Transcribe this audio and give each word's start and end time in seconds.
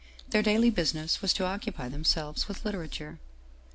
Their 0.29 0.41
daily 0.41 0.71
business 0.71 1.21
was 1.21 1.31
to 1.33 1.45
occupy 1.45 1.87
themselves 1.87 2.47
with 2.47 2.65
lit 2.65 2.73
erature. 2.73 3.19